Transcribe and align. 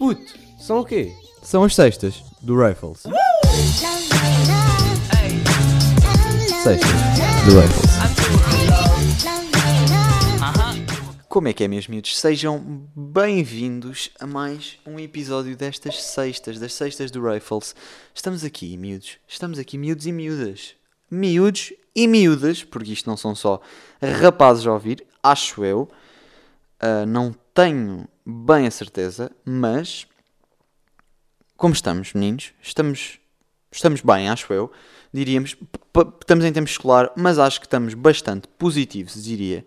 Puto, 0.00 0.32
são 0.58 0.80
o 0.80 0.84
quê? 0.86 1.12
São 1.42 1.62
as 1.62 1.74
sextas 1.74 2.24
do 2.40 2.58
Rifles. 2.58 3.02
Sextas 6.62 6.90
do 7.44 7.60
Rifles. 7.60 7.90
Como 11.28 11.48
é 11.48 11.52
que 11.52 11.64
é, 11.64 11.68
meus 11.68 11.86
miúdos? 11.86 12.18
Sejam 12.18 12.82
bem-vindos 12.96 14.08
a 14.18 14.26
mais 14.26 14.78
um 14.86 14.98
episódio 14.98 15.54
destas 15.54 16.02
sextas, 16.02 16.58
das 16.58 16.72
sextas 16.72 17.10
do 17.10 17.22
Rifles. 17.22 17.74
Estamos 18.14 18.42
aqui, 18.42 18.78
miúdos. 18.78 19.18
Estamos 19.28 19.58
aqui, 19.58 19.76
miúdos 19.76 20.06
e 20.06 20.12
miúdas. 20.12 20.76
Miúdos 21.10 21.74
e 21.94 22.08
miúdas, 22.08 22.64
porque 22.64 22.94
isto 22.94 23.06
não 23.06 23.18
são 23.18 23.34
só 23.34 23.60
rapazes 24.00 24.66
a 24.66 24.72
ouvir, 24.72 25.06
acho 25.22 25.62
eu. 25.62 25.90
Ah, 26.80 27.04
não 27.06 27.34
tenho 27.54 28.08
bem 28.24 28.66
a 28.66 28.70
certeza, 28.70 29.30
mas 29.44 30.06
como 31.56 31.74
estamos, 31.74 32.14
meninos? 32.14 32.52
Estamos, 32.62 33.18
estamos 33.70 34.00
bem, 34.00 34.30
acho 34.30 34.50
eu. 34.52 34.72
Diríamos, 35.12 35.56
estamos 36.20 36.44
em 36.44 36.52
tempo 36.52 36.70
escolar, 36.70 37.12
mas 37.16 37.38
acho 37.38 37.60
que 37.60 37.66
estamos 37.66 37.92
bastante 37.94 38.48
positivos, 38.48 39.22
diria. 39.22 39.64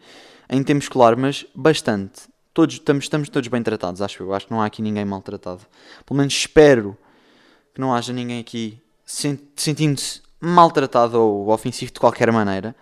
Em 0.49 0.63
tempo 0.63 0.81
escolar, 0.81 1.15
mas 1.15 1.45
bastante. 1.53 2.23
Todos, 2.53 2.75
estamos, 2.75 3.05
estamos 3.05 3.29
todos 3.29 3.47
bem 3.47 3.61
tratados, 3.61 4.01
acho 4.01 4.23
eu. 4.23 4.33
Acho 4.33 4.47
que 4.47 4.53
não 4.53 4.61
há 4.61 4.65
aqui 4.65 4.81
ninguém 4.81 5.05
maltratado. 5.05 5.61
Pelo 6.05 6.17
menos 6.17 6.33
espero 6.33 6.97
que 7.73 7.81
não 7.81 7.93
haja 7.93 8.13
ninguém 8.13 8.39
aqui 8.39 8.79
sen- 9.05 9.39
sentindo-se 9.55 10.21
maltratado 10.39 11.19
ou 11.19 11.49
ofensivo 11.49 11.91
de 11.91 11.99
qualquer 11.99 12.31
maneira. 12.31 12.75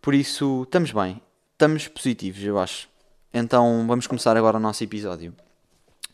Por 0.00 0.14
isso, 0.14 0.62
estamos 0.64 0.90
bem. 0.90 1.20
Estamos 1.52 1.88
positivos, 1.88 2.42
eu 2.42 2.58
acho. 2.58 2.91
Então, 3.32 3.86
vamos 3.86 4.06
começar 4.06 4.36
agora 4.36 4.56
o 4.56 4.60
nosso 4.60 4.84
episódio. 4.84 5.34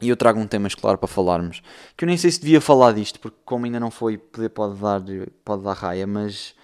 E 0.01 0.09
eu 0.09 0.17
trago 0.17 0.39
um 0.39 0.47
tema 0.47 0.69
escolar 0.69 0.97
para 0.97 1.09
falarmos. 1.09 1.61
Que 1.97 2.05
eu 2.05 2.07
nem 2.07 2.17
sei 2.17 2.31
se 2.31 2.41
devia 2.41 2.61
falar 2.61 2.93
disto, 2.93 3.19
porque 3.19 3.39
como 3.45 3.65
ainda 3.65 3.81
não 3.81 3.91
foi, 3.91 4.17
poder 4.17 4.51
pode 4.51 4.79
dar, 4.81 5.03
pode 5.45 5.63
dar 5.65 5.73
raia, 5.73 6.07
mas, 6.07 6.55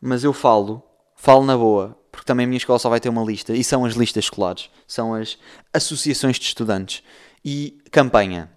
mas 0.00 0.22
eu 0.22 0.32
falo, 0.34 0.82
falo 1.16 1.44
na 1.44 1.56
boa, 1.56 1.98
porque 2.10 2.26
também 2.26 2.44
a 2.44 2.46
minha 2.46 2.58
escola 2.58 2.78
só 2.78 2.90
vai 2.90 3.00
ter 3.00 3.08
uma 3.08 3.24
lista, 3.24 3.54
e 3.54 3.64
são 3.64 3.86
as 3.86 3.94
listas 3.94 4.24
escolares, 4.24 4.68
são 4.86 5.14
as 5.14 5.38
associações 5.72 6.38
de 6.38 6.44
estudantes 6.44 7.02
e 7.42 7.80
campanha. 7.90 8.50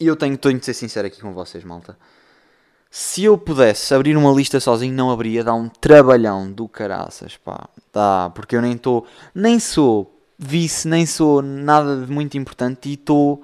E 0.00 0.06
eu 0.06 0.16
tenho, 0.16 0.36
tenho 0.36 0.58
de 0.58 0.64
ser 0.64 0.74
sincero 0.74 1.06
aqui 1.06 1.20
com 1.20 1.32
vocês, 1.32 1.62
malta. 1.62 1.96
Se 2.90 3.24
eu 3.24 3.36
pudesse 3.36 3.92
abrir 3.94 4.16
uma 4.16 4.32
lista 4.32 4.58
sozinho, 4.60 4.94
não 4.94 5.10
abria, 5.10 5.44
dá 5.44 5.52
um 5.54 5.68
trabalhão 5.68 6.50
do 6.50 6.66
caraças, 6.68 7.36
pá. 7.36 7.68
Dá, 7.92 8.30
porque 8.34 8.56
eu 8.56 8.62
nem 8.62 8.72
estou, 8.72 9.06
nem 9.34 9.58
sou 9.58 10.18
vice, 10.38 10.88
nem 10.88 11.06
sou 11.06 11.42
nada 11.42 12.04
de 12.04 12.10
muito 12.10 12.36
importante 12.38 12.88
e 12.88 12.94
estou 12.94 13.42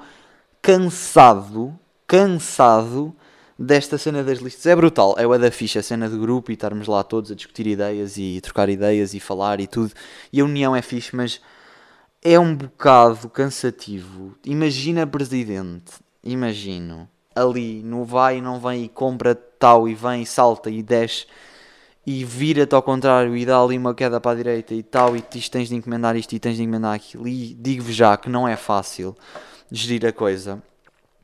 cansado, 0.61 1.79
cansado 2.07 3.15
desta 3.59 3.99
cena 3.99 4.23
das 4.23 4.39
listas. 4.39 4.67
É 4.67 4.77
brutal, 4.77 5.15
é 5.19 5.27
o 5.27 5.39
da 5.39 5.51
ficha, 5.51 5.81
a 5.81 5.83
cena 5.83 6.09
de 6.09 6.17
grupo 6.19 6.51
e 6.51 6.55
estarmos 6.55 6.87
lá 6.87 7.03
todos 7.03 7.31
a 7.31 7.35
discutir 7.35 7.67
ideias 7.67 8.17
e 8.17 8.41
trocar 8.41 8.69
ideias 8.69 9.15
e 9.15 9.21
falar 9.21 9.61
e 9.61 9.67
tudo. 9.67 9.93
E 10.33 10.41
a 10.41 10.45
união 10.45 10.75
é 10.75 10.83
fixe, 10.83 11.15
mas 11.15 11.41
é 12.23 12.39
um 12.39 12.55
bocado 12.55 13.29
cansativo. 13.29 14.35
Imagina 14.45 15.07
presidente, 15.07 15.93
imagino, 16.23 17.09
ali 17.35 17.83
no 17.83 18.05
vai 18.05 18.39
e 18.39 18.41
não 18.41 18.61
vem 18.61 18.85
e 18.85 18.89
compra 18.89 19.35
tal 19.35 19.89
e 19.89 19.95
vem 19.95 20.23
e 20.23 20.27
salta 20.27 20.71
e 20.71 20.83
desce 20.83 21.27
e 22.07 22.25
vira-te 22.25 22.75
ao 22.75 22.83
contrário 22.83 23.37
e 23.37 23.47
dá 23.47 23.61
ali 23.61 23.79
uma 23.79 23.95
queda 23.95 24.21
para 24.21 24.33
a 24.33 24.35
direita 24.35 24.75
e 24.75 24.83
tal 24.83 25.17
e 25.17 25.25
diz 25.31 25.49
tens 25.49 25.69
de 25.69 25.77
encomendar 25.77 26.17
isto 26.17 26.35
e 26.35 26.39
tens 26.39 26.57
de 26.57 26.63
encomendar 26.63 26.95
aquilo 26.95 27.29
e 27.29 27.55
digo-vos 27.55 27.95
já 27.95 28.17
que 28.17 28.29
não 28.29 28.47
é 28.47 28.57
fácil 28.57 29.17
gerir 29.71 30.05
a 30.07 30.13
coisa. 30.13 30.63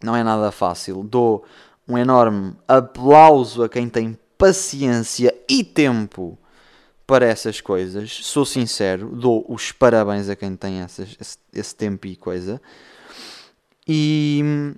Não 0.02 0.14
é 0.14 0.22
nada 0.22 0.50
fácil. 0.50 1.02
Dou 1.02 1.44
um 1.86 1.98
enorme 1.98 2.56
aplauso 2.66 3.62
a 3.62 3.68
quem 3.68 3.88
tem 3.88 4.16
paciência 4.36 5.34
e 5.48 5.64
tempo 5.64 6.38
para 7.06 7.26
essas 7.26 7.60
coisas. 7.60 8.12
Sou 8.22 8.44
sincero, 8.44 9.08
dou 9.08 9.44
os 9.48 9.72
parabéns 9.72 10.28
a 10.28 10.36
quem 10.36 10.54
tem 10.54 10.80
essas, 10.80 11.16
esse, 11.20 11.38
esse 11.52 11.74
tempo 11.74 12.06
e 12.06 12.16
coisa. 12.16 12.60
E. 13.86 14.74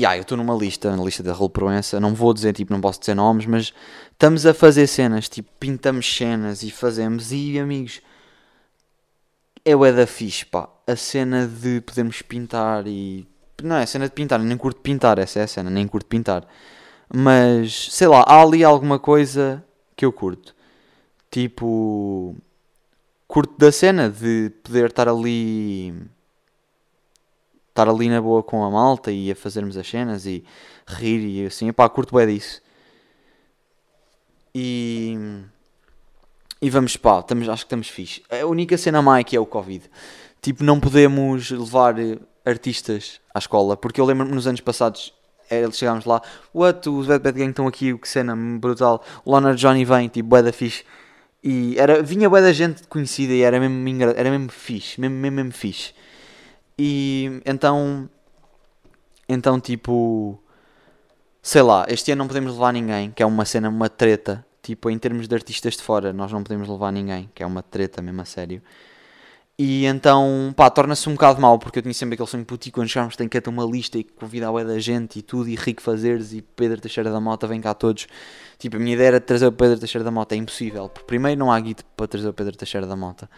E 0.00 0.06
ah, 0.06 0.16
eu 0.16 0.22
estou 0.22 0.38
numa 0.38 0.54
lista, 0.54 0.96
na 0.96 1.04
lista 1.04 1.22
da 1.22 1.34
Raul 1.34 1.50
Proença, 1.50 2.00
não 2.00 2.14
vou 2.14 2.32
dizer, 2.32 2.54
tipo, 2.54 2.72
não 2.72 2.80
posso 2.80 2.98
dizer 3.00 3.14
nomes, 3.14 3.44
mas 3.44 3.74
estamos 4.12 4.46
a 4.46 4.54
fazer 4.54 4.86
cenas, 4.86 5.28
tipo, 5.28 5.50
pintamos 5.60 6.10
cenas 6.10 6.62
e 6.62 6.70
fazemos, 6.70 7.32
e 7.32 7.58
amigos, 7.58 8.00
é 9.62 9.76
o 9.76 9.92
da 9.92 10.06
fixe, 10.06 10.46
pá, 10.46 10.70
a 10.86 10.96
cena 10.96 11.46
de 11.46 11.82
podermos 11.82 12.22
pintar 12.22 12.86
e... 12.86 13.28
Não 13.62 13.76
é 13.76 13.82
a 13.82 13.86
cena 13.86 14.06
de 14.06 14.12
pintar, 14.12 14.38
nem 14.38 14.56
curto 14.56 14.80
pintar, 14.80 15.18
essa 15.18 15.40
é 15.40 15.42
a 15.42 15.46
cena, 15.46 15.68
nem 15.68 15.86
curto 15.86 16.06
pintar. 16.06 16.48
Mas, 17.14 17.92
sei 17.92 18.08
lá, 18.08 18.24
há 18.26 18.40
ali 18.40 18.64
alguma 18.64 18.98
coisa 18.98 19.62
que 19.94 20.06
eu 20.06 20.12
curto. 20.14 20.54
Tipo, 21.30 22.34
curto 23.28 23.52
da 23.58 23.70
cena 23.70 24.08
de 24.08 24.50
poder 24.62 24.86
estar 24.86 25.10
ali 25.10 25.94
estar 27.80 27.88
ali 27.88 28.08
na 28.08 28.20
boa 28.20 28.42
com 28.42 28.62
a 28.64 28.70
malta 28.70 29.10
e 29.10 29.30
a 29.30 29.34
fazermos 29.34 29.76
as 29.76 29.88
cenas 29.88 30.26
e 30.26 30.44
rir 30.86 31.20
e 31.26 31.46
assim, 31.46 31.72
pá, 31.72 31.88
curto 31.88 32.14
bem 32.14 32.26
disso. 32.26 32.60
E 34.54 35.16
e 36.62 36.68
vamos, 36.68 36.96
pá, 36.96 37.20
estamos, 37.20 37.48
acho 37.48 37.62
que 37.62 37.66
estamos 37.66 37.88
fixe. 37.88 38.22
A 38.30 38.44
única 38.44 38.76
cena 38.76 39.00
má 39.00 39.18
é 39.18 39.24
que 39.24 39.34
é 39.34 39.40
o 39.40 39.46
Covid. 39.46 39.90
Tipo, 40.42 40.62
não 40.62 40.78
podemos 40.78 41.50
levar 41.50 41.94
artistas 42.44 43.20
à 43.34 43.38
escola, 43.38 43.76
porque 43.76 44.00
eu 44.00 44.04
lembro-me 44.04 44.34
nos 44.34 44.46
anos 44.46 44.60
passados, 44.60 45.14
eh, 45.48 45.70
chegámos 45.72 46.04
lá, 46.04 46.20
what, 46.54 46.86
os 46.88 47.06
Bad 47.06 47.22
Bad 47.24 47.38
Gang 47.38 47.50
estão 47.50 47.66
aqui, 47.66 47.96
que 47.96 48.08
cena 48.08 48.36
brutal. 48.36 49.02
O 49.24 49.32
Leonard 49.32 49.58
Johnny 49.58 49.84
vem, 49.86 50.08
tipo, 50.08 50.28
bué 50.28 50.42
da 50.42 50.52
fixe. 50.52 50.84
E 51.42 51.78
era, 51.78 52.02
vinha 52.02 52.28
bué 52.28 52.42
da 52.42 52.52
gente 52.52 52.86
conhecida 52.88 53.32
e 53.32 53.40
era 53.40 53.58
mesmo, 53.58 54.02
era 54.14 54.30
mesmo 54.30 54.50
fixe, 54.50 55.00
mesmo, 55.00 55.16
mesmo, 55.16 55.36
mesmo 55.36 55.52
fixe. 55.52 55.94
E 56.82 57.42
então, 57.44 58.08
então 59.28 59.60
tipo, 59.60 60.42
sei 61.42 61.60
lá, 61.60 61.84
este 61.90 62.10
ano 62.10 62.20
não 62.20 62.26
podemos 62.26 62.54
levar 62.54 62.72
ninguém, 62.72 63.10
que 63.10 63.22
é 63.22 63.26
uma 63.26 63.44
cena, 63.44 63.68
uma 63.68 63.90
treta. 63.90 64.46
Tipo, 64.62 64.88
em 64.88 64.98
termos 64.98 65.28
de 65.28 65.34
artistas 65.34 65.76
de 65.76 65.82
fora, 65.82 66.10
nós 66.10 66.32
não 66.32 66.42
podemos 66.42 66.66
levar 66.70 66.90
ninguém, 66.90 67.30
que 67.34 67.42
é 67.42 67.46
uma 67.46 67.62
treta 67.62 68.00
mesmo 68.00 68.22
a 68.22 68.24
sério. 68.24 68.62
E 69.58 69.84
então, 69.84 70.54
pá, 70.56 70.70
torna-se 70.70 71.06
um 71.06 71.12
bocado 71.12 71.38
mal, 71.38 71.58
porque 71.58 71.80
eu 71.80 71.82
tinha 71.82 71.92
sempre 71.92 72.14
aquele 72.14 72.28
sonho 72.30 72.46
puto 72.46 72.66
e 72.66 72.72
quando 72.72 72.88
chegarmos 72.88 73.14
tem 73.14 73.28
que 73.28 73.38
ter 73.38 73.50
uma 73.50 73.64
lista 73.66 73.98
e 73.98 74.04
convidar 74.04 74.48
a 74.48 74.64
da 74.64 74.78
gente 74.78 75.18
e 75.18 75.22
tudo, 75.22 75.50
e 75.50 75.56
Rico 75.56 75.82
Fazeres 75.82 76.32
e 76.32 76.40
Pedro 76.40 76.80
Teixeira 76.80 77.10
da 77.10 77.20
Mota, 77.20 77.46
vem 77.46 77.60
cá 77.60 77.74
todos. 77.74 78.06
Tipo, 78.58 78.76
a 78.76 78.78
minha 78.78 78.94
ideia 78.94 79.08
era 79.08 79.20
trazer 79.20 79.46
o 79.46 79.52
Pedro 79.52 79.78
Teixeira 79.78 80.02
da 80.02 80.10
Mota, 80.10 80.34
é 80.34 80.38
impossível. 80.38 80.88
Porque 80.88 81.06
primeiro 81.06 81.38
não 81.38 81.52
há 81.52 81.60
guito 81.60 81.84
para 81.94 82.08
trazer 82.08 82.28
o 82.30 82.32
Pedro 82.32 82.56
Teixeira 82.56 82.86
da 82.86 82.96
Mota. 82.96 83.28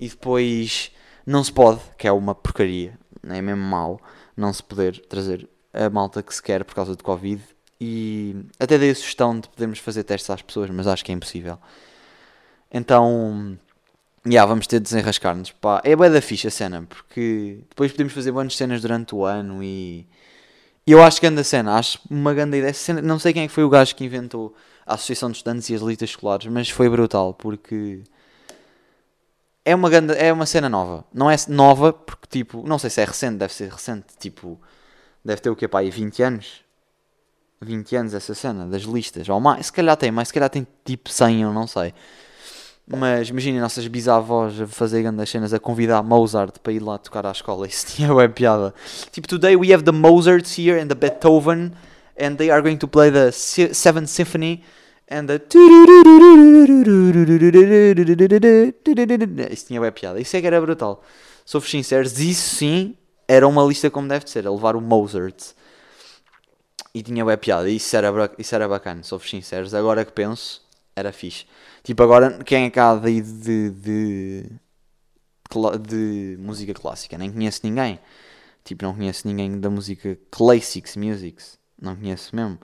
E 0.00 0.08
depois 0.08 0.90
não 1.26 1.42
se 1.42 1.52
pode, 1.52 1.80
que 1.96 2.06
é 2.06 2.12
uma 2.12 2.34
porcaria, 2.34 2.98
é 3.28 3.40
mesmo 3.40 3.62
mau, 3.62 4.00
não 4.36 4.52
se 4.52 4.62
poder 4.62 4.98
trazer 5.06 5.48
a 5.72 5.88
malta 5.88 6.22
que 6.22 6.34
se 6.34 6.42
quer 6.42 6.64
por 6.64 6.74
causa 6.74 6.94
do 6.96 7.02
Covid. 7.02 7.42
E 7.80 8.36
até 8.60 8.78
dei 8.78 8.90
a 8.90 8.94
sugestão 8.94 9.38
de 9.40 9.48
podermos 9.48 9.80
fazer 9.80 10.04
testes 10.04 10.30
às 10.30 10.40
pessoas, 10.40 10.70
mas 10.70 10.86
acho 10.86 11.04
que 11.04 11.10
é 11.10 11.14
impossível. 11.14 11.58
Então, 12.70 13.58
já, 14.24 14.46
vamos 14.46 14.66
ter 14.68 14.78
de 14.78 14.84
desenrascar-nos. 14.84 15.52
É 15.82 15.96
bué 15.96 16.08
da 16.08 16.22
ficha 16.22 16.48
a 16.48 16.50
cena, 16.50 16.86
porque 16.88 17.58
depois 17.68 17.90
podemos 17.90 18.12
fazer 18.12 18.30
boas 18.30 18.56
cenas 18.56 18.80
durante 18.82 19.14
o 19.14 19.24
ano 19.24 19.62
e... 19.62 20.06
eu 20.86 21.02
acho 21.02 21.20
que 21.20 21.26
anda 21.26 21.42
cena, 21.42 21.76
acho 21.76 21.98
uma 22.08 22.32
grande 22.32 22.58
ideia. 22.58 22.72
Não 23.02 23.18
sei 23.18 23.32
quem 23.32 23.44
é 23.44 23.48
foi 23.48 23.64
o 23.64 23.68
gajo 23.68 23.96
que 23.96 24.04
inventou 24.04 24.54
a 24.86 24.94
Associação 24.94 25.30
de 25.30 25.38
Estudantes 25.38 25.68
e 25.70 25.74
as 25.74 25.82
listas 25.82 26.10
escolares, 26.10 26.46
mas 26.46 26.70
foi 26.70 26.88
brutal, 26.88 27.34
porque 27.34 28.02
é 29.64 29.74
uma, 29.74 29.88
grande, 29.88 30.14
é 30.14 30.32
uma 30.32 30.46
cena 30.46 30.68
nova. 30.68 31.04
Não 31.12 31.30
é 31.30 31.36
nova, 31.48 31.92
porque 31.92 32.26
tipo, 32.28 32.66
não 32.66 32.78
sei 32.78 32.90
se 32.90 33.00
é 33.00 33.04
recente, 33.04 33.36
deve 33.36 33.52
ser 33.52 33.70
recente, 33.70 34.06
tipo, 34.18 34.60
deve 35.24 35.40
ter 35.40 35.50
o 35.50 35.56
que, 35.56 35.68
pá, 35.68 35.80
aí 35.80 35.90
20 35.90 36.22
anos? 36.22 36.62
20 37.60 37.96
anos 37.96 38.14
essa 38.14 38.34
cena, 38.34 38.66
das 38.66 38.82
listas, 38.82 39.28
ou 39.28 39.38
mais, 39.38 39.66
se 39.66 39.72
calhar 39.72 39.96
tem, 39.96 40.10
mas 40.10 40.28
se 40.28 40.34
calhar 40.34 40.50
tem 40.50 40.66
tipo 40.84 41.08
100, 41.08 41.42
eu 41.42 41.52
não 41.52 41.66
sei. 41.66 41.94
Mas 42.84 43.28
imaginem 43.28 43.60
nossas 43.60 43.86
bisavós 43.86 44.60
a 44.60 44.66
fazer 44.66 45.02
grandes 45.02 45.30
cenas, 45.30 45.54
a 45.54 45.60
convidar 45.60 46.02
Mozart 46.02 46.58
para 46.58 46.72
ir 46.72 46.80
lá 46.80 46.98
tocar 46.98 47.24
à 47.24 47.30
escola. 47.30 47.66
Isso 47.66 47.86
tinha 47.94 48.12
web 48.12 48.34
piada. 48.34 48.74
Tipo, 49.12 49.28
today 49.28 49.54
we 49.54 49.72
have 49.72 49.84
the 49.84 49.92
Mozarts 49.92 50.58
here 50.58 50.80
and 50.82 50.88
the 50.88 50.94
Beethoven, 50.94 51.72
and 52.20 52.34
they 52.36 52.50
are 52.50 52.60
going 52.60 52.76
to 52.76 52.88
play 52.88 53.10
the 53.10 53.30
Seventh 53.30 54.08
Symphony 54.08 54.64
and 55.12 55.26
the. 55.26 55.38
Isso 59.50 59.66
tinha 59.66 59.80
web 59.80 59.98
piada. 59.98 60.20
Isso 60.20 60.36
é 60.36 60.40
que 60.40 60.46
era 60.46 60.60
brutal. 60.60 61.02
Sou-vos 61.44 61.70
sinceros, 61.70 62.18
isso 62.18 62.56
sim 62.56 62.96
era 63.28 63.46
uma 63.46 63.64
lista 63.64 63.90
como 63.90 64.08
deve 64.08 64.24
de 64.24 64.30
ser, 64.30 64.46
a 64.46 64.50
levar 64.50 64.76
o 64.76 64.80
Mozart. 64.80 65.52
E 66.94 67.02
tinha 67.02 67.24
web 67.24 67.40
piada, 67.40 67.68
isso 67.70 67.96
era, 67.96 68.08
isso 68.38 68.54
era 68.54 68.68
bacana, 68.68 69.02
sou-vos 69.02 69.28
sinceros. 69.28 69.74
Agora 69.74 70.04
que 70.04 70.12
penso, 70.12 70.62
era 70.94 71.12
fixe. 71.12 71.46
Tipo, 71.82 72.02
agora, 72.02 72.38
quem 72.44 72.64
é 72.66 72.70
cá 72.70 72.94
de, 72.96 73.70
de, 73.70 74.46
cla- 75.48 75.78
de 75.78 76.36
música 76.38 76.74
clássica, 76.74 77.16
nem 77.18 77.32
conheço 77.32 77.60
ninguém. 77.64 77.98
Tipo, 78.64 78.84
não 78.84 78.94
conheço 78.94 79.26
ninguém 79.26 79.58
da 79.58 79.70
música 79.70 80.18
Classics 80.30 80.96
Musics. 80.96 81.58
Não 81.80 81.96
conheço 81.96 82.34
mesmo. 82.36 82.58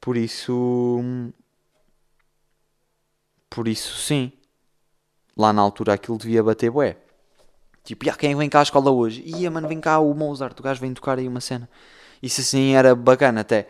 Por 0.00 0.16
isso. 0.16 0.92
Por 3.50 3.68
isso, 3.68 3.96
sim. 3.98 4.32
Lá 5.36 5.52
na 5.52 5.62
altura 5.62 5.94
aquilo 5.94 6.18
devia 6.18 6.42
bater 6.42 6.70
bué. 6.70 6.96
Tipo, 7.84 8.06
"Ya, 8.06 8.14
quem 8.16 8.36
vem 8.36 8.48
cá 8.48 8.60
à 8.60 8.62
escola 8.62 8.90
hoje? 8.90 9.22
Ia, 9.24 9.50
mano, 9.50 9.68
vem 9.68 9.80
cá 9.80 9.98
o 10.00 10.12
Mozart, 10.14 10.58
o 10.58 10.62
gajo 10.62 10.80
vem 10.80 10.92
tocar 10.94 11.18
aí 11.18 11.26
uma 11.28 11.40
cena. 11.40 11.68
Isso 12.22 12.40
assim 12.40 12.74
era 12.74 12.94
bacana 12.94 13.40
até. 13.42 13.68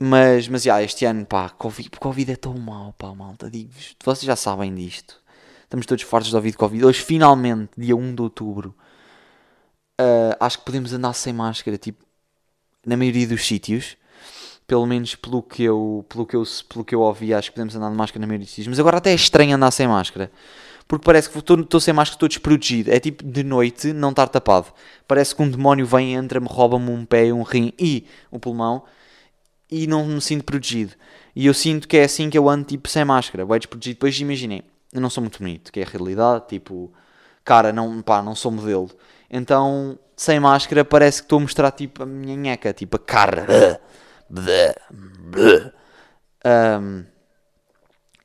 Mas, 0.00 0.48
mas, 0.48 0.62
já, 0.62 0.82
este 0.82 1.04
ano, 1.04 1.26
pá, 1.26 1.50
Covid, 1.50 1.90
Covid 1.98 2.32
é 2.32 2.36
tão 2.36 2.54
mau, 2.54 2.92
pá, 2.94 3.14
malta, 3.14 3.50
digo-vos. 3.50 3.96
Vocês 4.04 4.24
já 4.26 4.36
sabem 4.36 4.74
disto. 4.74 5.20
Estamos 5.64 5.86
todos 5.86 6.04
fartos 6.04 6.30
de 6.30 6.36
ouvir 6.36 6.54
Covid. 6.54 6.84
Hoje, 6.84 7.00
finalmente, 7.02 7.70
dia 7.76 7.96
1 7.96 8.14
de 8.14 8.22
outubro, 8.22 8.74
ah, 9.98 10.36
acho 10.40 10.58
que 10.58 10.64
podemos 10.64 10.92
andar 10.92 11.12
sem 11.14 11.32
máscara, 11.32 11.76
tipo, 11.78 12.04
na 12.86 12.96
maioria 12.96 13.26
dos 13.28 13.46
sítios. 13.46 13.96
Pelo 14.68 14.86
menos 14.86 15.16
pelo 15.16 15.42
que 15.42 15.64
eu, 15.64 16.04
pelo 16.08 16.24
que 16.24 16.36
eu, 16.36 16.44
pelo 16.68 16.84
que 16.84 16.94
eu 16.94 17.00
ouvi, 17.00 17.34
acho 17.34 17.50
que 17.50 17.56
podemos 17.56 17.74
andar 17.74 17.90
de 17.90 17.96
máscara 17.96 18.20
na 18.20 18.26
maioria 18.28 18.44
dos 18.44 18.54
sítios. 18.54 18.68
Mas 18.68 18.78
agora 18.78 18.98
até 18.98 19.10
é 19.10 19.14
estranho 19.14 19.56
andar 19.56 19.72
sem 19.72 19.88
máscara. 19.88 20.30
Porque 20.86 21.04
parece 21.04 21.28
que 21.28 21.38
estou 21.38 21.80
sem 21.80 21.92
máscara, 21.92 22.16
estou 22.16 22.28
desprotegido. 22.28 22.92
É 22.92 23.00
tipo 23.00 23.24
de 23.24 23.42
noite 23.42 23.92
não 23.92 24.10
estar 24.10 24.28
tapado. 24.28 24.66
Parece 25.08 25.34
que 25.34 25.42
um 25.42 25.50
demónio 25.50 25.84
vem, 25.84 26.14
entra-me, 26.14 26.46
rouba-me 26.48 26.90
um 26.90 27.04
pé, 27.04 27.32
um 27.32 27.42
rim 27.42 27.72
e 27.78 28.06
um 28.30 28.38
pulmão 28.38 28.84
e 29.70 29.86
não 29.86 30.04
me 30.06 30.20
sinto 30.20 30.44
protegido. 30.44 30.94
E 31.34 31.46
eu 31.46 31.54
sinto 31.54 31.86
que 31.86 31.96
é 31.96 32.04
assim 32.04 32.30
que 32.30 32.38
eu 32.38 32.48
ando 32.48 32.64
tipo 32.64 32.88
sem 32.88 33.04
máscara, 33.04 33.44
bem 33.44 33.58
desprotegido. 33.58 33.96
Depois 33.96 34.18
imaginem, 34.20 34.62
eu 34.92 35.00
não 35.00 35.10
sou 35.10 35.22
muito 35.22 35.38
bonito, 35.38 35.70
que 35.72 35.80
é 35.80 35.84
a 35.84 35.86
realidade, 35.86 36.48
tipo, 36.48 36.92
cara, 37.44 37.72
não, 37.72 38.02
pá, 38.02 38.22
não 38.22 38.34
sou 38.34 38.50
modelo. 38.50 38.90
Então, 39.30 39.98
sem 40.16 40.40
máscara 40.40 40.84
parece 40.84 41.22
que 41.22 41.26
estou 41.26 41.38
a 41.38 41.42
mostrar 41.42 41.70
tipo 41.70 42.02
a 42.02 42.06
minha 42.06 42.36
nheca, 42.36 42.72
tipo 42.72 42.96
a 42.96 42.98
cara. 42.98 43.80
Ahm, 46.44 47.06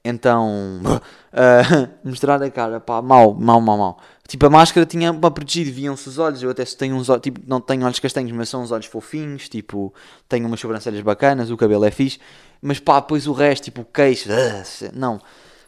então, 0.06 0.82
ah, 1.32 1.88
mostrar 2.04 2.42
a 2.44 2.52
cara, 2.52 2.80
pá, 2.80 3.02
mal, 3.02 3.34
mal, 3.34 3.62
mal, 3.62 3.78
mal. 3.78 4.00
Tipo, 4.28 4.48
a 4.48 4.50
máscara 4.50 4.86
tinha 4.86 5.14
para 5.14 5.32
protegido, 5.32 5.72
viam-se 5.72 6.08
os 6.10 6.18
olhos. 6.18 6.42
Eu 6.44 6.50
até 6.50 6.64
tenho 6.66 6.96
uns 6.96 7.08
olhos, 7.10 7.22
tipo, 7.22 7.40
não 7.48 7.62
tenho 7.62 7.86
olhos 7.86 8.00
castanhos, 8.00 8.32
mas 8.32 8.50
são 8.50 8.64
uns 8.64 8.72
olhos 8.72 8.86
fofinhos. 8.86 9.48
Tipo, 9.48 9.94
tenho 10.28 10.46
umas 10.48 10.60
sobrancelhas 10.60 11.02
bacanas, 11.02 11.50
o 11.52 11.58
cabelo 11.58 11.86
é 11.86 11.92
fixe. 11.92 12.20
Mas 12.62 12.80
pá, 12.80 13.00
depois 13.00 13.28
o 13.28 13.34
resto, 13.34 13.66
tipo, 13.66 13.82
o 13.82 13.86
queixo, 13.86 14.30
se- 14.66 14.92
não. 14.94 15.22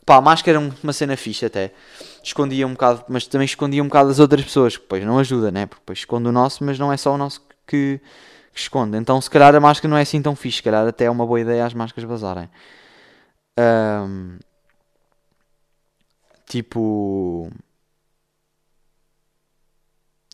Pá, 0.05 0.17
a 0.17 0.21
máscara 0.21 0.57
era 0.57 0.65
um- 0.65 0.71
uma 0.83 0.93
cena 0.93 1.15
fixe 1.17 1.45
até. 1.45 1.71
Escondia 2.23 2.65
um 2.67 2.71
bocado, 2.73 3.03
mas 3.07 3.27
também 3.27 3.45
escondia 3.45 3.81
um 3.83 3.88
bocado 3.88 4.09
as 4.09 4.19
outras 4.19 4.43
pessoas, 4.43 4.75
que 4.77 4.83
depois 4.83 5.03
não 5.05 5.17
ajuda, 5.19 5.51
né? 5.51 5.65
Porque 5.65 5.81
depois 5.81 5.99
esconde 5.99 6.27
o 6.27 6.31
nosso, 6.31 6.63
mas 6.63 6.77
não 6.79 6.91
é 6.91 6.97
só 6.97 7.13
o 7.13 7.17
nosso 7.17 7.41
que, 7.67 7.99
que 8.55 8.61
esconde. 8.61 8.97
Então, 8.97 9.19
se 9.19 9.29
calhar 9.29 9.53
a 9.53 9.59
máscara 9.59 9.89
não 9.89 9.97
é 9.97 10.01
assim 10.01 10.21
tão 10.21 10.35
fixe. 10.35 10.57
Se 10.57 10.63
calhar 10.63 10.87
até 10.87 11.05
é 11.05 11.09
uma 11.11 11.27
boa 11.27 11.41
ideia 11.41 11.65
as 11.65 11.73
máscaras 11.73 12.09
vazarem. 12.09 12.49
Ahm, 13.59 14.39
tipo. 16.47 17.51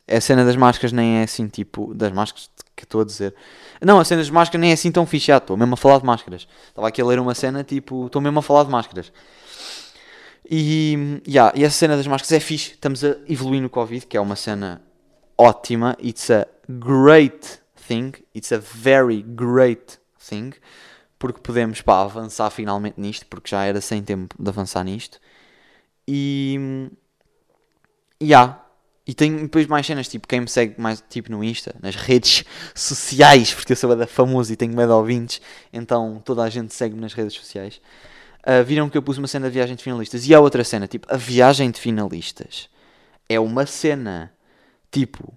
A 0.07 0.19
cena 0.21 0.45
das 0.45 0.55
máscaras 0.55 0.91
nem 0.91 1.19
é 1.19 1.23
assim, 1.23 1.47
tipo. 1.47 1.93
Das 1.95 2.11
máscaras 2.11 2.49
que 2.75 2.83
estou 2.83 3.01
a 3.01 3.05
dizer. 3.05 3.33
Não, 3.81 3.99
a 3.99 4.05
cena 4.05 4.21
das 4.21 4.29
máscaras 4.29 4.61
nem 4.61 4.69
é 4.69 4.73
assim 4.73 4.91
tão 4.91 5.05
fixe. 5.07 5.31
Estou 5.31 5.57
mesmo 5.57 5.73
a 5.73 5.77
falar 5.77 5.97
de 5.99 6.05
máscaras. 6.05 6.47
Estava 6.67 6.87
aqui 6.87 7.01
a 7.01 7.05
ler 7.05 7.19
uma 7.19 7.33
cena, 7.33 7.63
tipo. 7.63 8.05
Estou 8.05 8.21
mesmo 8.21 8.37
a 8.39 8.43
falar 8.43 8.65
de 8.65 8.69
máscaras. 8.69 9.11
E, 10.47 11.21
yeah, 11.27 11.51
e 11.55 11.63
essa 11.63 11.77
cena 11.77 11.97
das 11.97 12.05
máscaras 12.05 12.31
é 12.33 12.39
fixe. 12.39 12.73
Estamos 12.73 13.03
a 13.03 13.15
evoluir 13.27 13.61
no 13.61 13.69
Covid, 13.69 14.05
que 14.05 14.15
é 14.15 14.21
uma 14.21 14.35
cena 14.35 14.79
ótima. 15.37 15.97
It's 16.03 16.29
a 16.29 16.45
great 16.69 17.61
thing. 17.91 18.13
It's 18.33 18.51
a 18.51 18.59
very 18.59 19.21
great 19.21 19.99
thing. 20.17 20.53
Porque 21.19 21.41
podemos 21.41 21.81
pá, 21.81 22.01
avançar 22.01 22.49
finalmente 22.49 22.99
nisto. 22.99 23.25
Porque 23.27 23.49
já 23.49 23.65
era 23.65 23.81
sem 23.81 24.01
tempo 24.01 24.35
de 24.39 24.49
avançar 24.49 24.83
nisto. 24.83 25.19
E. 26.07 26.89
Yeah. 28.21 28.63
E 29.05 29.13
tenho 29.15 29.41
depois 29.41 29.65
mais 29.65 29.85
cenas, 29.85 30.07
tipo, 30.07 30.27
quem 30.27 30.41
me 30.41 30.47
segue 30.47 30.79
mais 30.79 31.03
tipo 31.09 31.31
no 31.31 31.43
Insta, 31.43 31.75
nas 31.81 31.95
redes 31.95 32.45
sociais, 32.73 33.51
porque 33.51 33.73
eu 33.73 33.75
sou 33.75 33.93
da 33.95 34.05
famoso 34.05 34.53
e 34.53 34.55
tenho 34.55 34.75
medo 34.75 34.89
de 34.89 34.93
ouvintes, 34.93 35.41
então 35.73 36.21
toda 36.23 36.43
a 36.43 36.49
gente 36.49 36.71
segue-me 36.73 37.01
nas 37.01 37.13
redes 37.13 37.33
sociais. 37.33 37.81
Ah, 38.43 38.61
viram 38.61 38.89
que 38.89 38.97
eu 38.97 39.01
pus 39.01 39.17
uma 39.17 39.27
cena 39.27 39.47
de 39.47 39.55
viagem 39.55 39.75
de 39.75 39.83
finalistas 39.83 40.27
e 40.27 40.35
há 40.35 40.39
outra 40.39 40.63
cena, 40.63 40.87
tipo, 40.87 41.07
a 41.11 41.17
viagem 41.17 41.71
de 41.71 41.79
finalistas 41.79 42.69
é 43.27 43.39
uma 43.39 43.65
cena, 43.65 44.31
tipo, 44.91 45.35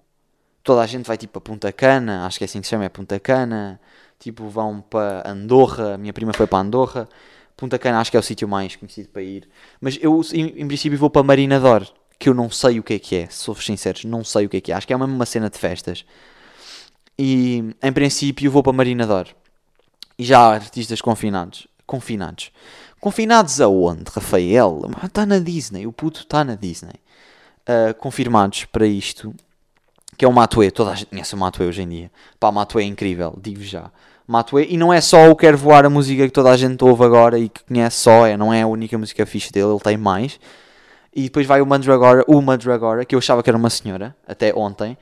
toda 0.65 0.81
a 0.81 0.87
gente 0.87 1.05
vai 1.05 1.15
tipo 1.15 1.37
a 1.37 1.41
Punta 1.41 1.71
Cana, 1.71 2.25
acho 2.25 2.39
que 2.39 2.43
é 2.43 2.45
assim 2.45 2.59
que 2.59 2.65
se 2.67 2.71
chama, 2.71 2.83
é 2.83 2.89
Punta 2.89 3.19
Cana, 3.19 3.79
tipo, 4.19 4.49
vão 4.49 4.81
para 4.81 5.23
Andorra, 5.29 5.95
minha 5.97 6.11
prima 6.11 6.33
foi 6.33 6.47
para 6.47 6.57
Andorra, 6.57 7.07
Punta 7.55 7.77
Cana 7.77 7.99
acho 7.99 8.09
que 8.09 8.17
é 8.17 8.19
o 8.19 8.23
sítio 8.23 8.47
mais 8.47 8.75
conhecido 8.75 9.07
para 9.09 9.21
ir, 9.21 9.47
mas 9.79 9.97
eu 10.01 10.19
em, 10.33 10.61
em 10.61 10.67
princípio 10.67 10.97
vou 10.97 11.09
para 11.09 11.21
Marinador, 11.21 11.87
que 12.17 12.27
eu 12.27 12.33
não 12.33 12.49
sei 12.49 12.79
o 12.79 12.83
que 12.83 12.95
é 12.95 12.99
que 12.99 13.15
é, 13.15 13.27
sou-vos 13.29 13.63
sinceros, 13.63 14.05
não 14.05 14.23
sei 14.23 14.47
o 14.47 14.49
que 14.49 14.57
é 14.57 14.61
que 14.61 14.71
é, 14.71 14.75
acho 14.75 14.87
que 14.87 14.93
é 14.93 14.97
mesmo 14.97 15.13
uma 15.13 15.25
cena 15.25 15.49
de 15.49 15.57
festas. 15.59 16.03
E 17.17 17.63
em 17.81 17.93
princípio 17.93 18.51
vou 18.51 18.63
para 18.63 18.73
Marinador. 18.73 19.27
E 20.17 20.23
já 20.25 20.39
há 20.39 20.53
artistas 20.53 20.99
confinados. 20.99 21.67
Confinados. 21.85 22.51
Confinados 22.99 23.61
aonde, 23.61 24.11
Rafael? 24.11 24.81
Está 25.03 25.25
na 25.25 25.39
Disney. 25.39 25.87
O 25.87 25.93
puto 25.93 26.21
está 26.21 26.43
na 26.43 26.55
Disney. 26.55 26.95
Ah, 27.65 27.93
confirmados 27.93 28.65
para 28.65 28.85
isto. 28.85 29.33
Que 30.17 30.25
é 30.25 30.27
o 30.27 30.33
Matuê. 30.33 30.71
Toda 30.71 30.91
a 30.91 30.95
gente 30.95 31.07
conhece 31.07 31.33
o 31.33 31.37
Matuê 31.37 31.67
hoje 31.67 31.81
em 31.81 31.89
dia. 31.89 32.11
Pá, 32.39 32.51
Matuê 32.51 32.83
é 32.83 32.85
incrível. 32.85 33.37
Digo 33.41 33.61
já. 33.61 33.91
Matuê. 34.27 34.67
E 34.69 34.77
não 34.77 34.91
é 34.91 35.01
só 35.01 35.29
o 35.29 35.35
Quero 35.35 35.57
Voar, 35.57 35.85
a 35.85 35.89
música 35.89 36.25
que 36.25 36.31
toda 36.31 36.49
a 36.49 36.57
gente 36.57 36.83
ouve 36.83 37.03
agora 37.03 37.37
e 37.37 37.49
que 37.49 37.63
conhece 37.63 37.97
só. 37.97 38.25
É, 38.25 38.35
não 38.35 38.53
é 38.53 38.61
a 38.61 38.67
única 38.67 38.97
música 38.97 39.25
fixe 39.25 39.51
dele. 39.51 39.69
Ele 39.69 39.79
tem 39.79 39.97
mais. 39.97 40.39
E 41.13 41.23
depois 41.23 41.45
vai 41.45 41.61
o 41.61 41.65
Mandragora. 41.65 42.23
O 42.27 42.41
Mandragora, 42.41 43.05
que 43.05 43.15
eu 43.15 43.19
achava 43.19 43.41
que 43.43 43.49
era 43.49 43.57
uma 43.57 43.69
senhora. 43.69 44.15
Até 44.27 44.53
ontem. 44.53 44.97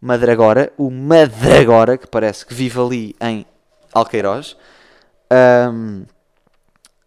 Madragora. 0.00 0.72
O 0.76 0.90
Madragora, 0.90 1.96
que 1.96 2.06
parece 2.06 2.44
que 2.44 2.54
vive 2.54 2.80
ali 2.80 3.16
em 3.20 3.46
Alqueiroz. 3.92 4.56
Ahm, 5.30 6.04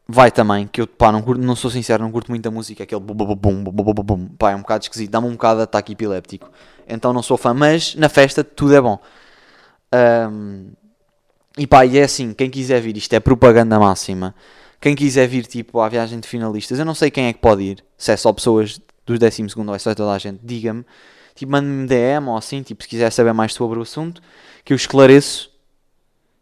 vai 0.07 0.31
também, 0.31 0.67
que 0.67 0.81
eu 0.81 0.87
pá, 0.87 1.11
não, 1.11 1.21
curto- 1.21 1.41
não 1.41 1.55
sou 1.55 1.71
sincero, 1.71 2.03
não 2.03 2.11
curto 2.11 2.29
muito 2.31 2.45
a 2.47 2.51
música, 2.51 2.83
aquele 2.83 2.99
bum, 3.01 3.13
bum, 3.13 3.35
bum, 3.35 3.63
bum, 3.63 3.93
bum, 3.93 4.03
bum, 4.03 4.27
pá, 4.37 4.51
é 4.51 4.55
um 4.55 4.61
bocado 4.61 4.83
esquisito, 4.83 5.09
dá-me 5.09 5.27
um 5.27 5.31
bocado 5.33 5.57
de 5.57 5.63
ataque 5.63 5.93
epiléptico, 5.93 6.49
então 6.87 7.13
não 7.13 7.23
sou 7.23 7.37
fã, 7.37 7.53
mas 7.53 7.95
na 7.95 8.09
festa 8.09 8.43
tudo 8.43 8.75
é 8.75 8.81
bom. 8.81 8.99
Ahm, 9.91 10.71
e 11.57 11.67
pá, 11.67 11.85
e 11.85 11.97
é 11.97 12.03
assim, 12.03 12.33
quem 12.33 12.49
quiser 12.49 12.81
vir, 12.81 12.95
isto 12.97 13.13
é 13.13 13.19
propaganda 13.19 13.79
máxima, 13.79 14.33
quem 14.79 14.95
quiser 14.95 15.27
vir 15.27 15.45
tipo 15.45 15.79
à 15.79 15.89
viagem 15.89 16.19
de 16.19 16.27
finalistas, 16.27 16.79
eu 16.79 16.85
não 16.85 16.95
sei 16.95 17.11
quem 17.11 17.25
é 17.25 17.33
que 17.33 17.39
pode 17.39 17.61
ir, 17.63 17.83
se 17.97 18.11
é 18.11 18.17
só 18.17 18.31
pessoas 18.33 18.81
dos 19.05 19.19
12 19.19 19.45
ou 19.57 19.75
é 19.75 19.79
só 19.79 19.93
toda 19.93 20.11
a 20.11 20.17
gente, 20.17 20.39
diga-me, 20.43 20.85
tipo, 21.35 21.51
mande-me 21.51 21.87
DM 21.87 22.29
ou 22.29 22.37
assim, 22.37 22.61
tipo, 22.63 22.83
se 22.83 22.89
quiser 22.89 23.11
saber 23.11 23.33
mais 23.33 23.53
sobre 23.53 23.77
o 23.79 23.81
assunto, 23.81 24.21
que 24.63 24.73
eu 24.73 24.75
esclareço 24.75 25.50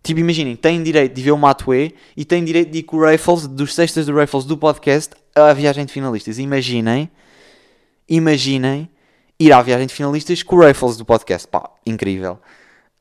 Tipo, 0.10 0.22
imaginem, 0.22 0.56
têm 0.56 0.82
direito 0.82 1.14
de 1.14 1.22
ver 1.22 1.32
o 1.32 1.38
Matuê 1.38 1.94
e 2.18 2.26
têm 2.26 2.44
direito 2.44 2.72
de 2.72 2.80
ir 2.80 2.84
com 2.84 2.98
o 2.98 3.02
Raffles, 3.02 3.46
dos 3.46 3.76
sextas 3.76 4.08
do 4.08 4.16
Raffles 4.16 4.44
do 4.44 4.58
podcast, 4.58 5.14
à 5.36 5.54
viagem 5.54 5.86
de 5.86 5.94
finalistas. 5.94 6.40
Imaginem, 6.40 7.12
imaginem 8.10 8.90
ir 9.40 9.54
à 9.54 9.62
viagem 9.62 9.86
de 9.86 9.94
finalistas 9.94 10.42
com 10.42 10.56
o 10.56 10.62
Raffles 10.62 10.98
do 10.98 11.06
podcast. 11.06 11.48
Pá, 11.48 11.70
incrível. 11.86 12.40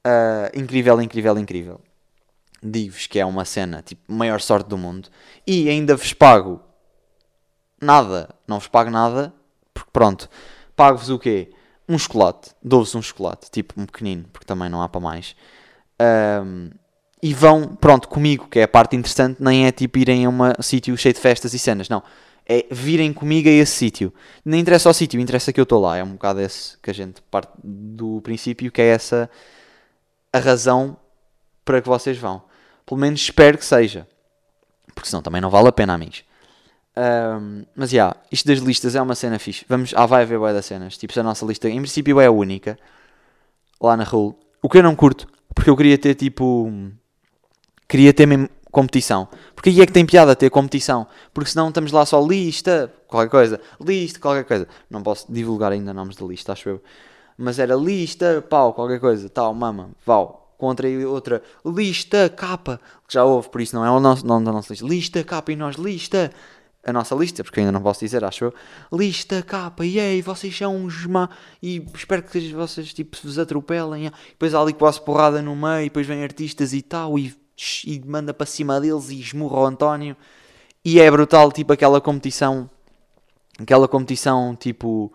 Ah, 0.04 0.50
incrível, 0.54 1.00
incrível, 1.00 1.38
incrível. 1.38 1.80
Digo-vos 2.62 3.06
que 3.06 3.18
é 3.18 3.24
uma 3.24 3.46
cena, 3.46 3.80
tipo, 3.80 4.02
maior 4.12 4.42
sorte 4.42 4.68
do 4.68 4.76
mundo. 4.76 5.08
E 5.46 5.66
ainda 5.70 5.96
vos 5.96 6.12
pago 6.12 6.60
nada, 7.80 8.28
não 8.46 8.58
vos 8.58 8.68
pago 8.68 8.90
nada, 8.90 9.32
porque 9.72 9.88
pronto, 9.94 10.28
pago-vos 10.76 11.08
o 11.08 11.18
quê? 11.18 11.54
Um 11.88 11.96
chocolate, 11.96 12.50
dou-vos 12.62 12.94
um 12.94 13.00
chocolate, 13.00 13.50
tipo 13.50 13.80
um 13.80 13.86
pequenino, 13.86 14.26
porque 14.30 14.44
também 14.44 14.68
não 14.68 14.82
há 14.82 14.90
para 14.90 15.00
mais. 15.00 15.34
Ahm, 15.98 16.68
e 17.22 17.34
vão, 17.34 17.66
pronto, 17.66 18.08
comigo, 18.08 18.46
que 18.48 18.60
é 18.60 18.62
a 18.62 18.68
parte 18.68 18.96
interessante, 18.96 19.42
nem 19.42 19.66
é 19.66 19.72
tipo 19.72 19.98
irem 19.98 20.24
a 20.24 20.28
um 20.28 20.62
sítio 20.62 20.96
cheio 20.96 21.14
de 21.14 21.20
festas 21.20 21.52
e 21.54 21.58
cenas, 21.58 21.88
não. 21.88 22.02
É 22.46 22.66
virem 22.70 23.12
comigo 23.12 23.48
a 23.48 23.52
esse 23.52 23.72
sítio. 23.72 24.12
Não 24.44 24.56
interessa 24.56 24.88
o 24.88 24.92
sítio, 24.92 25.20
interessa 25.20 25.52
que 25.52 25.60
eu 25.60 25.64
estou 25.64 25.80
lá. 25.80 25.98
É 25.98 26.04
um 26.04 26.12
bocado 26.12 26.40
esse 26.40 26.78
que 26.78 26.90
a 26.90 26.94
gente 26.94 27.20
parte 27.22 27.52
do 27.62 28.22
princípio, 28.22 28.72
que 28.72 28.80
é 28.80 28.86
essa 28.86 29.28
a 30.32 30.38
razão 30.38 30.96
para 31.62 31.82
que 31.82 31.88
vocês 31.88 32.16
vão. 32.16 32.42
Pelo 32.86 33.00
menos 33.00 33.20
espero 33.20 33.58
que 33.58 33.64
seja. 33.66 34.08
Porque 34.94 35.10
senão 35.10 35.22
também 35.22 35.42
não 35.42 35.50
vale 35.50 35.68
a 35.68 35.72
pena, 35.72 35.92
amigos. 35.92 36.24
Ahm, 36.96 37.64
mas, 37.76 37.90
já, 37.90 37.96
yeah, 37.96 38.20
isto 38.32 38.48
das 38.48 38.58
listas 38.60 38.94
é 38.96 39.02
uma 39.02 39.14
cena 39.14 39.38
fixe. 39.38 39.66
Vamos, 39.68 39.92
ah, 39.94 40.06
vai 40.06 40.22
haver 40.22 40.38
bué 40.38 40.52
das 40.54 40.64
cenas. 40.64 40.96
Tipo, 40.96 41.12
se 41.12 41.20
a 41.20 41.22
nossa 41.22 41.44
lista, 41.44 41.68
em 41.68 41.80
princípio, 41.80 42.18
é 42.18 42.26
a 42.26 42.30
única. 42.30 42.78
Lá 43.80 43.94
na 43.94 44.04
Rule. 44.04 44.34
O 44.62 44.68
que 44.68 44.78
eu 44.78 44.82
não 44.82 44.96
curto, 44.96 45.28
porque 45.54 45.68
eu 45.68 45.76
queria 45.76 45.98
ter, 45.98 46.14
tipo... 46.14 46.72
Queria 47.88 48.12
ter 48.12 48.26
mesmo 48.26 48.48
competição. 48.70 49.28
Porque 49.54 49.70
aí 49.70 49.80
é 49.80 49.86
que 49.86 49.92
tem 49.92 50.04
piada 50.04 50.36
ter 50.36 50.50
competição. 50.50 51.06
Porque 51.32 51.50
senão 51.50 51.68
estamos 51.68 51.90
lá 51.90 52.04
só 52.04 52.24
lista, 52.24 52.92
qualquer 53.06 53.30
coisa. 53.30 53.60
Lista, 53.80 54.20
qualquer 54.20 54.44
coisa. 54.44 54.68
Não 54.90 55.02
posso 55.02 55.32
divulgar 55.32 55.72
ainda 55.72 55.92
nomes 55.94 56.16
da 56.16 56.26
lista, 56.26 56.52
acho 56.52 56.68
eu. 56.68 56.82
Mas 57.36 57.58
era 57.58 57.74
lista, 57.74 58.44
pau, 58.48 58.74
qualquer 58.74 59.00
coisa. 59.00 59.28
Tal, 59.28 59.54
mama, 59.54 59.90
val. 60.04 60.54
Contra 60.58 60.88
outra, 61.08 61.40
lista, 61.64 62.28
capa. 62.28 62.80
Que 63.06 63.14
já 63.14 63.24
houve, 63.24 63.48
por 63.48 63.60
isso 63.60 63.76
não 63.76 63.84
é 63.84 63.90
o 63.90 64.00
nosso 64.00 64.26
nome 64.26 64.44
da 64.44 64.52
nossa 64.52 64.72
lista. 64.72 64.86
Lista, 64.86 65.24
capa 65.24 65.52
e 65.52 65.56
nós, 65.56 65.76
lista. 65.76 66.32
A 66.84 66.92
nossa 66.92 67.14
lista, 67.14 67.44
porque 67.44 67.60
ainda 67.60 67.72
não 67.72 67.82
posso 67.82 68.00
dizer, 68.00 68.24
acho 68.24 68.46
eu. 68.46 68.54
Lista, 68.92 69.42
capa, 69.42 69.84
e 69.84 70.00
aí, 70.00 70.22
vocês 70.22 70.56
são 70.56 70.76
uns 70.76 71.06
má. 71.06 71.28
E 71.62 71.84
espero 71.94 72.22
que 72.22 72.52
vocês, 72.52 72.92
tipo, 72.92 73.16
vos 73.22 73.38
atropelem. 73.38 74.06
E 74.06 74.10
depois 74.30 74.54
há 74.54 74.60
ali 74.60 74.72
quase 74.72 75.00
porrada 75.00 75.40
no 75.40 75.54
meio. 75.54 75.82
E 75.82 75.84
depois 75.84 76.06
vem 76.06 76.24
artistas 76.24 76.72
e 76.72 76.82
tal. 76.82 77.18
E, 77.18 77.34
e 77.86 78.00
manda 78.04 78.32
para 78.32 78.46
cima 78.46 78.80
deles 78.80 79.10
e 79.10 79.20
esmurra 79.20 79.60
o 79.60 79.66
António. 79.66 80.16
E 80.84 81.00
é 81.00 81.10
brutal, 81.10 81.50
tipo, 81.52 81.72
aquela 81.72 82.00
competição. 82.00 82.68
Aquela 83.58 83.88
competição, 83.88 84.54
tipo 84.54 85.12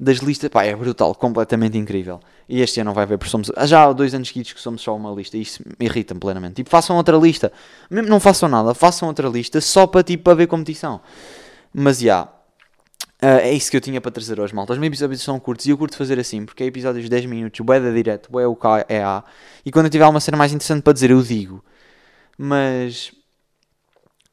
das 0.00 0.18
listas, 0.18 0.48
pá, 0.48 0.64
é 0.64 0.74
brutal, 0.76 1.14
completamente 1.14 1.76
incrível. 1.76 2.20
E 2.48 2.60
este 2.60 2.80
ano 2.80 2.88
não 2.88 2.94
vai 2.94 3.02
haver, 3.02 3.18
porque 3.18 3.30
somos, 3.30 3.50
já 3.66 3.84
há 3.84 3.92
dois 3.92 4.14
anos 4.14 4.28
seguidos 4.28 4.52
que 4.52 4.60
somos 4.60 4.80
só 4.80 4.94
uma 4.94 5.10
lista, 5.10 5.36
e 5.36 5.42
isso 5.42 5.62
me 5.78 5.86
irrita-me 5.86 6.20
plenamente. 6.20 6.54
Tipo, 6.54 6.70
façam 6.70 6.96
outra 6.96 7.16
lista, 7.16 7.52
mesmo 7.90 8.08
não 8.08 8.20
façam 8.20 8.48
nada, 8.48 8.74
façam 8.74 9.08
outra 9.08 9.28
lista 9.28 9.60
só 9.60 9.86
para, 9.86 10.02
tipo, 10.02 10.34
ver 10.34 10.46
competição. 10.46 11.00
Mas, 11.74 11.98
já, 11.98 12.04
yeah, 12.04 12.32
uh, 13.22 13.40
é 13.40 13.52
isso 13.52 13.70
que 13.70 13.76
eu 13.76 13.80
tinha 13.80 14.00
para 14.00 14.10
trazer 14.10 14.40
hoje, 14.40 14.54
malta. 14.54 14.72
Os 14.72 14.78
meus 14.78 14.88
episódios 14.88 15.22
são 15.22 15.38
curtos 15.38 15.66
e 15.66 15.70
eu 15.70 15.78
curto 15.78 15.96
fazer 15.96 16.18
assim, 16.18 16.44
porque 16.44 16.62
é 16.62 16.66
episódios 16.66 17.04
de 17.04 17.10
10 17.10 17.26
minutos, 17.26 17.60
o 17.60 17.72
é 17.72 17.80
da 17.80 17.90
direto, 17.90 18.28
o 18.32 18.38
o 18.38 18.56
K, 18.56 18.84
é 18.88 19.02
A, 19.02 19.24
e 19.64 19.70
quando 19.70 19.86
eu 19.86 19.90
tiver 19.90 20.06
uma 20.06 20.20
cena 20.20 20.36
mais 20.36 20.52
interessante 20.52 20.82
para 20.82 20.92
dizer, 20.92 21.10
eu 21.10 21.22
digo. 21.22 21.64
Mas, 22.36 23.12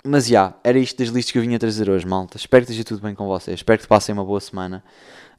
mas 0.03 0.27
já, 0.27 0.29
yeah, 0.29 0.59
era 0.63 0.77
isto 0.77 0.97
das 0.97 1.09
listas 1.09 1.31
que 1.31 1.37
eu 1.37 1.41
vinha 1.41 1.57
trazer 1.57 1.89
hoje, 1.89 2.05
malta. 2.05 2.37
Espero 2.37 2.65
que 2.65 2.71
esteja 2.71 2.85
tudo 2.87 3.01
bem 3.01 3.15
com 3.15 3.25
vocês. 3.27 3.59
Espero 3.59 3.81
que 3.81 3.87
passem 3.87 4.13
uma 4.13 4.23
boa 4.23 4.39
semana. 4.39 4.83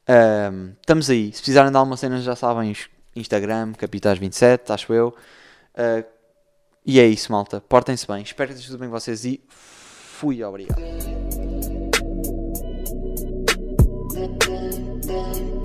Um, 0.07 0.73
estamos 0.79 1.09
aí. 1.09 1.31
Se 1.33 1.39
precisarem 1.39 1.71
de 1.71 1.77
alguma 1.77 1.97
cena, 1.97 2.19
já 2.21 2.35
sabem. 2.35 2.73
Instagram, 3.15 3.73
Capitais27, 3.73 4.69
acho 4.69 4.93
eu. 4.93 5.15
Uh, 5.73 6.05
e 6.85 6.99
é 6.99 7.05
isso, 7.05 7.31
malta. 7.31 7.59
Portem-se 7.59 8.07
bem. 8.07 8.21
Espero 8.21 8.49
que 8.49 8.55
esteja 8.55 8.71
tudo 8.71 8.79
bem 8.79 8.89
com 8.89 8.97
vocês 8.97 9.25
e 9.25 9.41
fui. 9.47 10.43
Obrigado. 10.43 11.26
day. 15.07 15.56